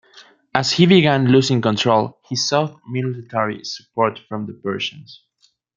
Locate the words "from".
4.27-4.47